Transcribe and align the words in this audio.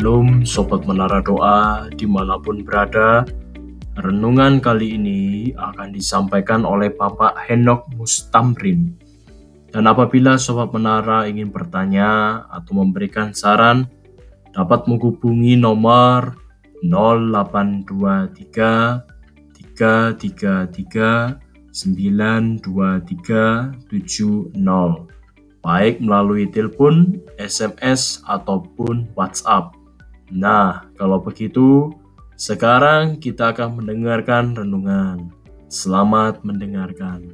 Shalom 0.00 0.48
Sobat 0.48 0.88
Menara 0.88 1.20
Doa 1.20 1.84
di 1.92 2.08
mana 2.08 2.40
pun 2.40 2.64
berada 2.64 3.20
Renungan 4.00 4.56
kali 4.56 4.96
ini 4.96 5.52
akan 5.52 5.92
disampaikan 5.92 6.64
oleh 6.64 6.88
Bapak 6.88 7.36
Henok 7.44 7.84
Mustamrin 8.00 8.96
Dan 9.68 9.84
apabila 9.84 10.40
Sobat 10.40 10.72
Menara 10.72 11.28
ingin 11.28 11.52
bertanya 11.52 12.40
atau 12.48 12.80
memberikan 12.80 13.36
saran 13.36 13.92
Dapat 14.56 14.88
menghubungi 14.88 15.60
nomor 15.60 16.32
0823 16.80 19.04
333 19.76 21.44
92370 21.76 24.48
baik 25.60 26.00
melalui 26.00 26.48
telepon, 26.48 27.20
SMS, 27.36 28.24
ataupun 28.24 29.12
WhatsApp. 29.12 29.76
Nah, 30.30 30.86
kalau 30.94 31.18
begitu, 31.18 31.90
sekarang 32.38 33.18
kita 33.18 33.50
akan 33.50 33.82
mendengarkan 33.82 34.54
renungan. 34.54 35.26
Selamat 35.66 36.46
mendengarkan. 36.46 37.26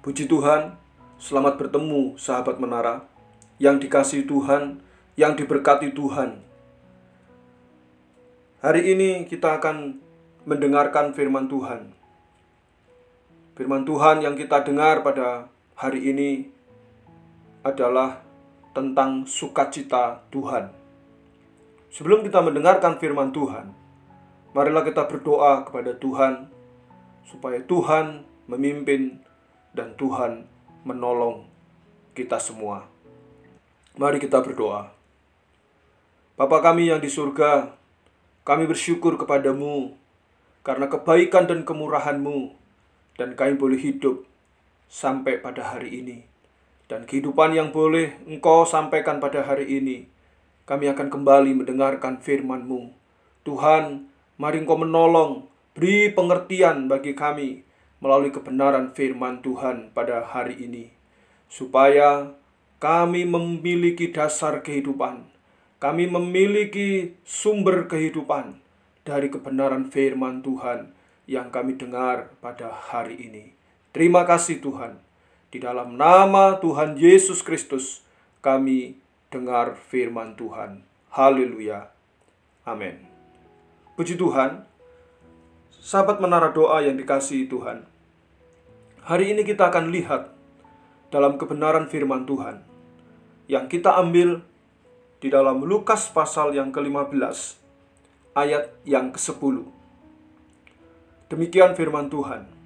Puji 0.00 0.24
Tuhan, 0.24 0.80
selamat 1.20 1.60
bertemu 1.60 2.16
sahabat 2.16 2.56
menara 2.56 3.04
yang 3.60 3.76
dikasih 3.76 4.24
Tuhan, 4.24 4.80
yang 5.20 5.36
diberkati 5.36 5.92
Tuhan. 5.92 6.40
Hari 8.64 8.82
ini 8.88 9.28
kita 9.28 9.60
akan 9.60 10.00
mendengarkan 10.48 11.12
firman 11.12 11.44
Tuhan. 11.44 11.92
Firman 13.52 13.84
Tuhan 13.84 14.24
yang 14.24 14.32
kita 14.32 14.64
dengar 14.64 15.04
pada 15.04 15.52
hari 15.80 16.12
ini 16.12 16.44
adalah 17.64 18.20
tentang 18.76 19.24
sukacita 19.24 20.20
Tuhan. 20.28 20.68
Sebelum 21.88 22.20
kita 22.20 22.44
mendengarkan 22.44 23.00
firman 23.00 23.32
Tuhan, 23.32 23.72
marilah 24.52 24.84
kita 24.84 25.08
berdoa 25.08 25.64
kepada 25.64 25.96
Tuhan 25.96 26.52
supaya 27.24 27.64
Tuhan 27.64 28.28
memimpin 28.44 29.24
dan 29.72 29.96
Tuhan 29.96 30.44
menolong 30.84 31.48
kita 32.12 32.36
semua. 32.36 32.84
Mari 33.96 34.20
kita 34.20 34.44
berdoa. 34.44 34.92
Bapa 36.36 36.60
kami 36.60 36.92
yang 36.92 37.00
di 37.00 37.08
surga, 37.08 37.72
kami 38.44 38.68
bersyukur 38.68 39.16
kepadamu 39.16 39.96
karena 40.60 40.92
kebaikan 40.92 41.48
dan 41.48 41.64
kemurahan-Mu, 41.64 42.52
dan 43.16 43.32
kami 43.32 43.56
boleh 43.56 43.80
hidup 43.80 44.28
sampai 44.90 45.38
pada 45.38 45.70
hari 45.70 46.02
ini. 46.02 46.26
Dan 46.90 47.06
kehidupan 47.06 47.54
yang 47.54 47.70
boleh 47.70 48.18
Engkau 48.26 48.66
sampaikan 48.66 49.22
pada 49.22 49.46
hari 49.46 49.70
ini, 49.70 50.10
kami 50.66 50.90
akan 50.90 51.06
kembali 51.06 51.54
mendengarkan 51.62 52.18
firman-Mu. 52.18 52.90
Tuhan, 53.46 54.10
mari 54.34 54.58
Engkau 54.58 54.82
menolong, 54.82 55.46
beri 55.78 56.10
pengertian 56.10 56.90
bagi 56.90 57.14
kami 57.14 57.62
melalui 58.02 58.34
kebenaran 58.34 58.90
firman 58.90 59.38
Tuhan 59.38 59.94
pada 59.94 60.26
hari 60.26 60.58
ini. 60.58 60.90
Supaya 61.46 62.34
kami 62.82 63.22
memiliki 63.22 64.10
dasar 64.10 64.66
kehidupan, 64.66 65.30
kami 65.78 66.10
memiliki 66.10 67.14
sumber 67.22 67.86
kehidupan, 67.86 68.58
dari 69.06 69.32
kebenaran 69.32 69.88
firman 69.88 70.44
Tuhan 70.44 70.92
yang 71.24 71.48
kami 71.48 71.74
dengar 71.78 72.34
pada 72.38 72.70
hari 72.70 73.16
ini. 73.16 73.59
Terima 73.90 74.22
kasih 74.22 74.62
Tuhan. 74.62 75.02
Di 75.50 75.58
dalam 75.58 75.98
nama 75.98 76.54
Tuhan 76.62 76.94
Yesus 76.94 77.42
Kristus 77.42 78.06
kami 78.38 78.94
dengar 79.34 79.74
firman 79.90 80.38
Tuhan. 80.38 80.86
Haleluya. 81.10 81.90
Amin. 82.62 83.02
Puji 83.98 84.14
Tuhan. 84.14 84.62
Sahabat 85.80 86.22
menara 86.22 86.54
doa 86.54 86.78
yang 86.86 86.94
dikasihi 86.94 87.50
Tuhan. 87.50 87.82
Hari 89.02 89.34
ini 89.34 89.42
kita 89.42 89.74
akan 89.74 89.90
lihat 89.90 90.30
dalam 91.10 91.34
kebenaran 91.34 91.90
firman 91.90 92.22
Tuhan 92.30 92.62
yang 93.50 93.66
kita 93.66 93.98
ambil 93.98 94.46
di 95.18 95.26
dalam 95.26 95.66
Lukas 95.66 96.06
pasal 96.14 96.54
yang 96.54 96.70
ke-15 96.70 97.58
ayat 98.38 98.70
yang 98.86 99.10
ke-10. 99.10 99.66
Demikian 101.26 101.74
firman 101.74 102.06
Tuhan. 102.06 102.59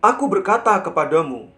Aku 0.00 0.32
berkata 0.32 0.80
kepadamu, 0.80 1.52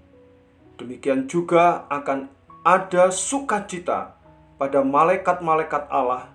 demikian 0.75 1.30
juga 1.30 1.86
akan 1.86 2.26
ada 2.66 3.14
sukacita 3.14 4.19
pada 4.58 4.82
malaikat-malaikat 4.82 5.86
Allah 5.86 6.26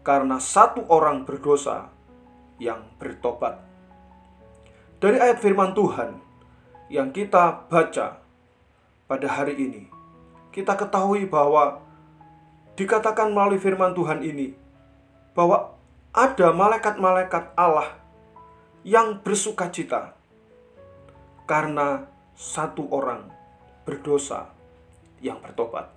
karena 0.00 0.40
satu 0.40 0.88
orang 0.88 1.28
berdosa 1.28 1.92
yang 2.56 2.88
bertobat. 2.96 3.60
Dari 5.04 5.20
ayat 5.20 5.36
firman 5.44 5.76
Tuhan 5.76 6.16
yang 6.88 7.12
kita 7.12 7.68
baca 7.68 8.24
pada 9.04 9.28
hari 9.28 9.60
ini, 9.60 9.92
kita 10.48 10.72
ketahui 10.80 11.28
bahwa 11.28 11.84
dikatakan 12.72 13.36
melalui 13.36 13.60
firman 13.60 13.92
Tuhan 13.92 14.24
ini 14.24 14.56
bahwa 15.36 15.76
ada 16.08 16.56
malaikat-malaikat 16.56 17.52
Allah 17.52 18.00
yang 18.80 19.20
bersuka 19.20 19.68
cita 19.68 20.23
karena 21.44 22.08
satu 22.34 22.88
orang 22.90 23.28
berdosa 23.84 24.48
yang 25.20 25.38
bertobat. 25.40 25.92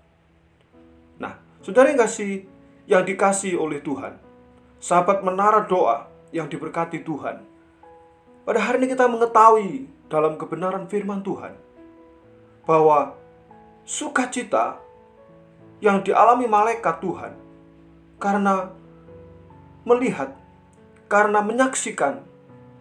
Nah, 1.18 1.40
saudara 1.64 1.92
yang 1.92 2.00
kasih 2.00 2.46
yang 2.88 3.04
dikasih 3.04 3.60
oleh 3.60 3.84
Tuhan, 3.84 4.16
sahabat 4.80 5.24
menara 5.24 5.68
doa 5.68 6.08
yang 6.32 6.48
diberkati 6.48 7.04
Tuhan. 7.04 7.44
Pada 8.48 8.60
hari 8.64 8.80
ini 8.80 8.96
kita 8.96 9.12
mengetahui 9.12 9.92
dalam 10.08 10.40
kebenaran 10.40 10.88
firman 10.88 11.20
Tuhan 11.20 11.52
bahwa 12.64 13.16
sukacita 13.84 14.80
yang 15.84 16.00
dialami 16.04 16.48
malaikat 16.48 17.00
Tuhan 17.04 17.34
karena 18.18 18.72
melihat 19.84 20.32
karena 21.12 21.40
menyaksikan 21.44 22.24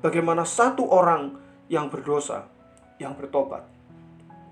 bagaimana 0.02 0.42
satu 0.46 0.86
orang 0.86 1.38
yang 1.66 1.90
berdosa 1.90 2.46
yang 2.96 3.16
bertobat. 3.16 3.64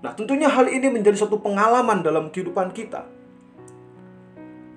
Nah, 0.01 0.13
tentunya 0.13 0.45
hal 0.51 0.69
ini 0.69 0.91
menjadi 0.91 1.25
satu 1.25 1.41
pengalaman 1.41 2.05
dalam 2.05 2.29
kehidupan 2.29 2.69
kita. 2.75 3.07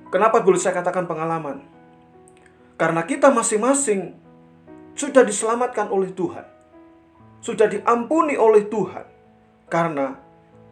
Kenapa 0.09 0.41
boleh 0.41 0.57
saya 0.57 0.81
katakan 0.81 1.05
pengalaman? 1.05 1.61
Karena 2.81 3.05
kita 3.05 3.29
masing-masing 3.29 4.17
sudah 4.97 5.21
diselamatkan 5.27 5.93
oleh 5.93 6.15
Tuhan. 6.17 6.47
Sudah 7.45 7.69
diampuni 7.69 8.41
oleh 8.41 8.65
Tuhan. 8.73 9.05
Karena 9.69 10.17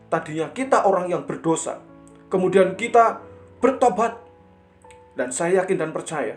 tadinya 0.08 0.48
kita 0.56 0.88
orang 0.88 1.12
yang 1.12 1.28
berdosa. 1.28 1.84
Kemudian 2.32 2.80
kita 2.80 3.20
bertobat. 3.60 4.24
Dan 5.16 5.32
saya 5.32 5.64
yakin 5.64 5.80
dan 5.80 5.90
percaya 5.96 6.36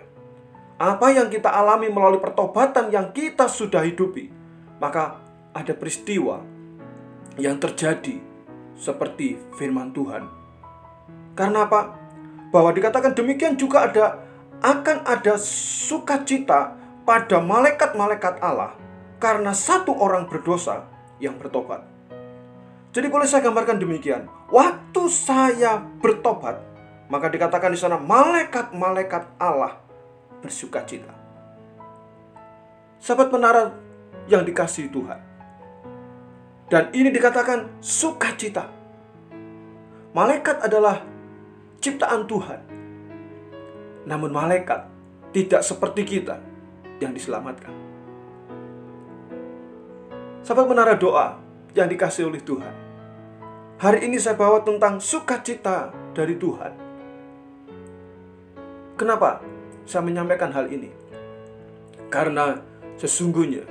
apa 0.79 1.11
yang 1.11 1.27
kita 1.27 1.51
alami 1.51 1.91
melalui 1.91 2.23
pertobatan 2.23 2.87
yang 2.87 3.11
kita 3.11 3.51
sudah 3.51 3.83
hidupi, 3.83 4.31
maka 4.79 5.19
ada 5.53 5.73
peristiwa 5.73 6.41
yang 7.39 7.57
terjadi 7.57 8.19
seperti 8.77 9.39
firman 9.57 9.91
Tuhan. 9.91 10.27
Karena 11.35 11.65
apa? 11.67 11.95
Bahwa 12.49 12.73
dikatakan 12.73 13.13
demikian 13.13 13.55
juga 13.55 13.87
ada 13.89 14.05
akan 14.59 15.07
ada 15.07 15.39
sukacita 15.39 16.75
pada 17.07 17.39
malaikat-malaikat 17.39 18.43
Allah 18.43 18.75
karena 19.19 19.55
satu 19.55 19.95
orang 19.95 20.27
berdosa 20.27 20.87
yang 21.23 21.39
bertobat. 21.39 21.83
Jadi 22.89 23.07
boleh 23.07 23.29
saya 23.29 23.45
gambarkan 23.45 23.77
demikian. 23.77 24.25
Waktu 24.49 25.01
saya 25.13 25.77
bertobat, 26.01 26.57
maka 27.07 27.29
dikatakan 27.29 27.71
di 27.71 27.79
sana 27.79 28.01
malaikat-malaikat 28.01 29.37
Allah 29.37 29.77
bersuka 30.41 30.81
cita. 30.83 31.13
Sahabat 32.99 33.29
menara 33.31 33.77
yang 34.27 34.41
dikasih 34.43 34.89
Tuhan. 34.89 35.28
Dan 36.69 36.93
ini 36.93 37.09
dikatakan 37.09 37.81
sukacita. 37.81 38.69
Malaikat 40.13 40.61
adalah 40.61 41.01
ciptaan 41.81 42.29
Tuhan. 42.29 42.61
Namun 44.05 44.29
malaikat 44.29 44.85
tidak 45.33 45.65
seperti 45.65 46.05
kita 46.05 46.37
yang 47.01 47.13
diselamatkan. 47.13 47.73
Sahabat 50.45 50.65
menara 50.69 50.93
doa 50.97 51.37
yang 51.73 51.89
dikasih 51.89 52.29
oleh 52.29 52.41
Tuhan. 52.41 52.73
Hari 53.81 54.05
ini 54.05 54.17
saya 54.21 54.37
bawa 54.37 54.61
tentang 54.61 55.01
sukacita 55.01 55.89
dari 56.13 56.37
Tuhan. 56.37 56.73
Kenapa? 58.99 59.39
saya 59.89 60.05
menyampaikan 60.05 60.53
hal 60.53 60.69
ini? 60.69 60.93
Karena 62.13 62.61
sesungguhnya 63.01 63.65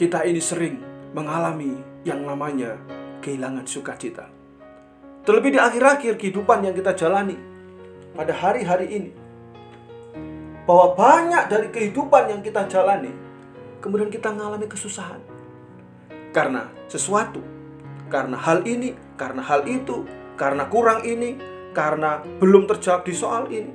kita 0.00 0.24
ini 0.24 0.40
sering 0.40 0.80
mengalami 1.18 1.74
yang 2.06 2.22
namanya 2.22 2.78
kehilangan 3.18 3.66
sukacita. 3.66 4.30
Terlebih 5.26 5.58
di 5.58 5.60
akhir-akhir 5.60 6.14
kehidupan 6.14 6.62
yang 6.62 6.74
kita 6.78 6.94
jalani 6.94 7.34
pada 8.14 8.30
hari-hari 8.30 8.86
ini. 8.86 9.10
Bahwa 10.62 10.94
banyak 10.94 11.50
dari 11.50 11.68
kehidupan 11.74 12.30
yang 12.30 12.40
kita 12.40 12.70
jalani, 12.70 13.10
kemudian 13.82 14.14
kita 14.14 14.30
mengalami 14.30 14.70
kesusahan. 14.70 15.18
Karena 16.30 16.70
sesuatu, 16.86 17.42
karena 18.06 18.38
hal 18.38 18.62
ini, 18.62 18.94
karena 19.18 19.42
hal 19.42 19.66
itu, 19.66 20.06
karena 20.38 20.70
kurang 20.70 21.02
ini, 21.02 21.34
karena 21.74 22.22
belum 22.38 22.70
terjawab 22.70 23.02
di 23.02 23.14
soal 23.16 23.50
ini. 23.50 23.74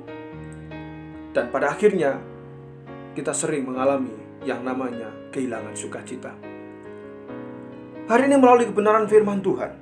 Dan 1.34 1.50
pada 1.50 1.74
akhirnya, 1.74 2.18
kita 3.14 3.34
sering 3.34 3.66
mengalami 3.66 4.14
yang 4.46 4.62
namanya 4.62 5.10
kehilangan 5.34 5.74
sukacita. 5.74 6.53
Hari 8.04 8.28
ini 8.28 8.36
melalui 8.36 8.68
kebenaran 8.68 9.08
firman 9.08 9.40
Tuhan, 9.40 9.72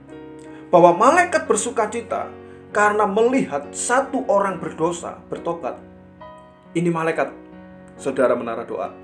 bahwa 0.70 0.94
malaikat 0.94 1.42
bersukacita 1.50 2.30
karena 2.70 3.02
melihat 3.02 3.66
satu 3.74 4.22
orang 4.30 4.62
berdosa 4.62 5.18
bertobat. 5.26 5.74
Ini 6.70 6.86
malaikat, 6.86 7.34
saudara 7.98 8.38
menara 8.38 8.62
doa. 8.62 8.94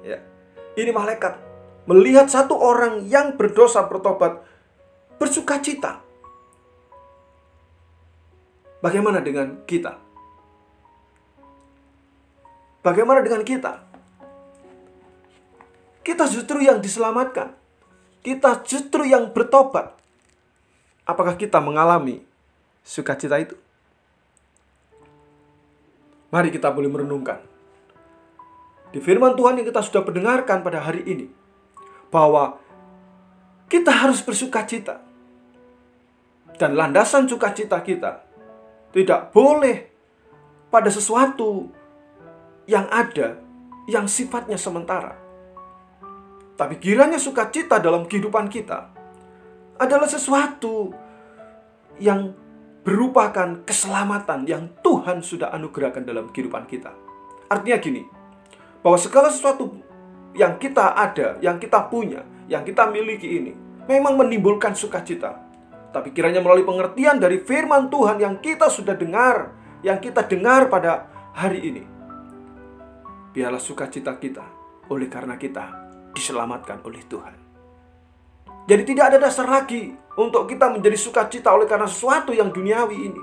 Ya, 0.00 0.24
ini 0.72 0.88
malaikat 0.88 1.36
melihat 1.84 2.32
satu 2.32 2.56
orang 2.56 3.04
yang 3.04 3.36
berdosa 3.36 3.84
bertobat 3.84 4.40
bersukacita. 5.20 6.00
Bagaimana 8.80 9.20
dengan 9.20 9.68
kita? 9.68 10.00
Bagaimana 12.80 13.20
dengan 13.20 13.44
kita? 13.44 13.84
Kita 16.04 16.24
justru 16.28 16.60
yang 16.60 16.84
diselamatkan 16.84 17.63
kita 18.24 18.64
justru 18.64 19.04
yang 19.04 19.28
bertobat. 19.30 19.92
Apakah 21.04 21.36
kita 21.36 21.60
mengalami 21.60 22.24
sukacita 22.80 23.36
itu? 23.36 23.52
Mari 26.32 26.48
kita 26.48 26.72
boleh 26.72 26.88
merenungkan. 26.88 27.44
Di 28.88 28.98
firman 29.04 29.36
Tuhan 29.36 29.60
yang 29.60 29.68
kita 29.68 29.84
sudah 29.84 30.00
mendengarkan 30.00 30.64
pada 30.64 30.80
hari 30.80 31.04
ini. 31.04 31.28
Bahwa 32.08 32.56
kita 33.68 33.92
harus 33.92 34.24
bersukacita. 34.24 35.04
Dan 36.56 36.80
landasan 36.80 37.28
sukacita 37.28 37.76
kita 37.84 38.24
tidak 38.94 39.34
boleh 39.34 39.90
pada 40.72 40.88
sesuatu 40.88 41.68
yang 42.64 42.88
ada 42.88 43.36
yang 43.90 44.08
sifatnya 44.08 44.56
sementara. 44.56 45.23
Tapi 46.54 46.78
kiranya 46.78 47.18
sukacita 47.18 47.82
dalam 47.82 48.06
kehidupan 48.06 48.46
kita 48.46 48.94
adalah 49.74 50.06
sesuatu 50.06 50.94
yang 51.98 52.30
berupakan 52.86 53.64
keselamatan 53.66 54.46
yang 54.46 54.70
Tuhan 54.84 55.24
sudah 55.24 55.50
anugerahkan 55.50 56.06
dalam 56.06 56.30
kehidupan 56.30 56.70
kita. 56.70 56.94
Artinya 57.50 57.78
gini, 57.82 58.02
bahwa 58.84 58.98
segala 59.00 59.34
sesuatu 59.34 59.82
yang 60.38 60.60
kita 60.62 60.94
ada, 60.94 61.40
yang 61.42 61.58
kita 61.58 61.90
punya, 61.90 62.22
yang 62.46 62.62
kita 62.62 62.86
miliki 62.86 63.40
ini 63.40 63.52
memang 63.90 64.14
menimbulkan 64.14 64.78
sukacita. 64.78 65.42
Tapi 65.90 66.10
kiranya 66.10 66.42
melalui 66.42 66.66
pengertian 66.66 67.22
dari 67.22 67.42
firman 67.42 67.86
Tuhan 67.90 68.18
yang 68.18 68.38
kita 68.38 68.70
sudah 68.70 68.94
dengar, 68.98 69.54
yang 69.82 69.98
kita 70.02 70.26
dengar 70.26 70.70
pada 70.70 71.06
hari 71.34 71.60
ini. 71.66 71.82
Biarlah 73.34 73.62
sukacita 73.62 74.14
kita 74.18 74.42
oleh 74.90 75.10
karena 75.10 75.34
kita 75.34 75.83
diselamatkan 76.24 76.80
oleh 76.88 77.04
Tuhan. 77.04 77.36
Jadi 78.64 78.82
tidak 78.88 79.12
ada 79.12 79.28
dasar 79.28 79.44
lagi 79.44 79.92
untuk 80.16 80.48
kita 80.48 80.72
menjadi 80.72 80.96
sukacita 80.96 81.52
oleh 81.52 81.68
karena 81.68 81.84
sesuatu 81.84 82.32
yang 82.32 82.48
duniawi 82.48 83.12
ini. 83.12 83.22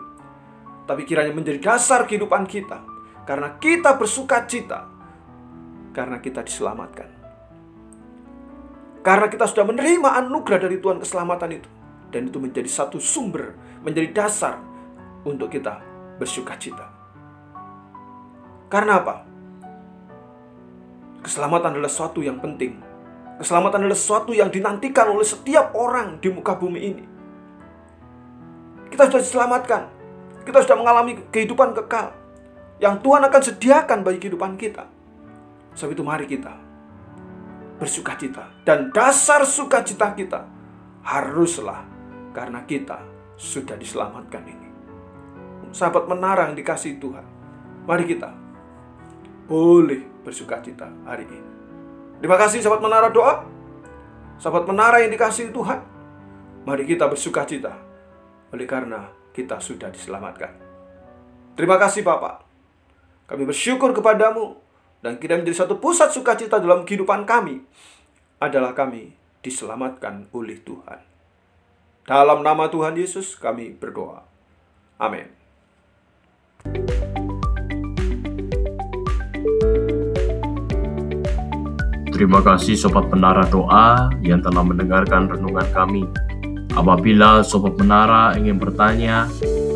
Tapi 0.86 1.02
kiranya 1.02 1.34
menjadi 1.34 1.58
dasar 1.58 2.06
kehidupan 2.06 2.46
kita. 2.46 2.78
Karena 3.26 3.58
kita 3.58 3.98
bersukacita. 3.98 4.86
Karena 5.98 6.22
kita 6.22 6.46
diselamatkan. 6.46 7.10
Karena 9.02 9.26
kita 9.34 9.50
sudah 9.50 9.66
menerima 9.66 10.10
anugerah 10.22 10.62
dari 10.62 10.78
Tuhan 10.78 11.02
keselamatan 11.02 11.50
itu. 11.58 11.70
Dan 12.14 12.30
itu 12.30 12.38
menjadi 12.38 12.70
satu 12.70 13.02
sumber, 13.02 13.58
menjadi 13.82 14.14
dasar 14.14 14.62
untuk 15.26 15.50
kita 15.50 15.82
bersukacita. 16.22 16.86
Karena 18.70 19.02
apa? 19.02 19.16
Keselamatan 21.26 21.78
adalah 21.78 21.90
sesuatu 21.90 22.22
yang 22.22 22.38
penting. 22.38 22.91
Keselamatan 23.42 23.90
adalah 23.90 23.98
sesuatu 23.98 24.38
yang 24.38 24.54
dinantikan 24.54 25.10
oleh 25.10 25.26
setiap 25.26 25.74
orang 25.74 26.22
di 26.22 26.30
muka 26.30 26.54
bumi 26.54 26.78
ini. 26.78 27.06
Kita 28.94 29.10
sudah 29.10 29.18
diselamatkan. 29.18 29.82
Kita 30.46 30.62
sudah 30.62 30.78
mengalami 30.78 31.18
kehidupan 31.34 31.74
kekal. 31.74 32.14
Yang 32.78 33.02
Tuhan 33.02 33.22
akan 33.26 33.42
sediakan 33.42 34.00
bagi 34.06 34.22
kehidupan 34.22 34.62
kita. 34.62 34.86
Sebab 35.74 35.90
itu 35.90 36.06
mari 36.06 36.30
kita 36.30 36.54
bersuka 37.82 38.14
cita. 38.14 38.46
Dan 38.62 38.94
dasar 38.94 39.42
sukacita 39.42 40.14
kita 40.14 40.46
haruslah 41.02 41.82
karena 42.38 42.62
kita 42.70 43.02
sudah 43.42 43.74
diselamatkan 43.74 44.46
ini. 44.46 44.70
Sahabat 45.74 46.06
menara 46.06 46.46
yang 46.46 46.54
dikasih 46.54 47.02
Tuhan. 47.02 47.26
Mari 47.90 48.06
kita 48.06 48.30
boleh 49.50 50.22
bersuka 50.22 50.62
cita 50.62 50.86
hari 51.10 51.26
ini. 51.26 51.61
Terima 52.22 52.38
kasih 52.38 52.62
sahabat 52.62 52.86
menara 52.86 53.10
doa. 53.10 53.42
Sahabat 54.38 54.70
menara 54.70 55.02
yang 55.02 55.10
dikasih 55.10 55.50
Tuhan. 55.50 55.82
Mari 56.70 56.86
kita 56.86 57.10
bersuka 57.10 57.50
cita. 57.50 57.74
Oleh 58.54 58.70
karena 58.70 59.10
kita 59.34 59.58
sudah 59.58 59.90
diselamatkan. 59.90 60.54
Terima 61.58 61.82
kasih 61.82 62.06
Bapak. 62.06 62.46
Kami 63.26 63.44
bersyukur 63.50 63.90
kepadamu. 63.98 64.62
Dan 65.02 65.18
kita 65.18 65.34
menjadi 65.34 65.66
satu 65.66 65.82
pusat 65.82 66.14
sukacita 66.14 66.62
dalam 66.62 66.86
kehidupan 66.86 67.26
kami. 67.26 67.66
Adalah 68.38 68.78
kami 68.78 69.18
diselamatkan 69.42 70.30
oleh 70.30 70.62
Tuhan. 70.62 71.02
Dalam 72.06 72.46
nama 72.46 72.70
Tuhan 72.70 72.94
Yesus 72.94 73.34
kami 73.34 73.74
berdoa. 73.74 74.22
Amin. 75.02 75.26
Terima 82.22 82.38
kasih 82.38 82.78
Sobat 82.78 83.10
Menara 83.10 83.50
Doa 83.50 84.14
yang 84.22 84.46
telah 84.46 84.62
mendengarkan 84.62 85.26
renungan 85.26 85.66
kami. 85.74 86.06
Apabila 86.78 87.42
Sobat 87.42 87.74
Menara 87.82 88.38
ingin 88.38 88.62
bertanya 88.62 89.26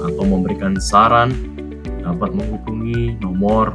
atau 0.05 0.29
memberikan 0.29 0.77
saran, 0.77 1.33
dapat 2.05 2.37
menghubungi 2.37 3.17
nomor 3.17 3.73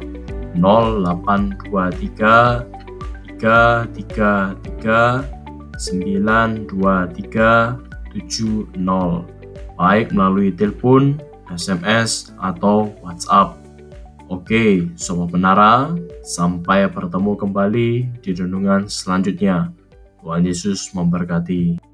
0823 0.54 3.42
333 3.42 5.74
923 5.74 8.22
70 8.22 9.82
baik 9.82 10.14
melalui 10.14 10.54
telepon, 10.54 11.18
SMS, 11.50 12.30
atau 12.38 12.94
WhatsApp. 13.02 13.59
Oke, 14.30 14.86
Sobat 14.94 15.34
Menara, 15.34 15.90
sampai 16.22 16.86
bertemu 16.86 17.34
kembali 17.34 17.90
di 18.22 18.30
renungan 18.30 18.86
selanjutnya. 18.86 19.74
Tuhan 20.22 20.46
Yesus 20.46 20.94
memberkati. 20.94 21.89